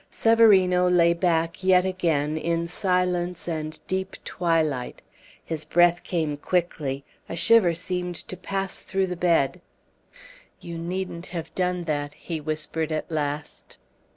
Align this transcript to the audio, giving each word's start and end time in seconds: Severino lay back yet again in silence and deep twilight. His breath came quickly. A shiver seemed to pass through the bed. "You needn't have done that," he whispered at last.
Severino 0.09 0.89
lay 0.89 1.13
back 1.13 1.63
yet 1.63 1.85
again 1.85 2.35
in 2.35 2.65
silence 2.65 3.47
and 3.47 3.79
deep 3.85 4.15
twilight. 4.25 5.03
His 5.45 5.63
breath 5.63 6.01
came 6.01 6.37
quickly. 6.37 7.03
A 7.29 7.35
shiver 7.35 7.75
seemed 7.75 8.15
to 8.15 8.35
pass 8.35 8.81
through 8.81 9.05
the 9.05 9.15
bed. 9.15 9.61
"You 10.59 10.79
needn't 10.79 11.27
have 11.27 11.53
done 11.53 11.83
that," 11.83 12.15
he 12.15 12.41
whispered 12.41 12.91
at 12.91 13.11
last. 13.11 13.77